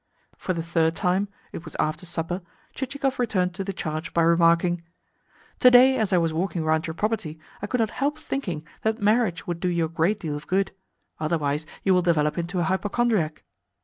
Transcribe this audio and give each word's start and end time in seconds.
For 0.35 0.53
the 0.53 0.63
third 0.63 0.95
time 0.95 1.27
it 1.51 1.63
was 1.63 1.75
after 1.79 2.07
supper 2.07 2.41
Chichikov 2.73 3.19
returned 3.19 3.53
to 3.53 3.63
the 3.63 3.71
charge 3.71 4.15
by 4.15 4.23
remarking: 4.23 4.81
"To 5.59 5.69
day, 5.69 5.95
as 5.95 6.11
I 6.11 6.17
was 6.17 6.33
walking 6.33 6.63
round 6.65 6.87
your 6.87 6.95
property, 6.95 7.39
I 7.61 7.67
could 7.67 7.81
not 7.81 7.91
help 7.91 8.17
thinking 8.17 8.65
that 8.81 8.99
marriage 8.99 9.45
would 9.45 9.59
do 9.59 9.67
you 9.69 9.85
a 9.85 9.89
great 9.89 10.19
deal 10.19 10.35
of 10.35 10.47
good. 10.47 10.71
Otherwise 11.19 11.67
you 11.83 11.93
will 11.93 12.01
develop 12.01 12.35
into 12.39 12.57
a 12.57 12.63
hypochondriac." 12.63 13.43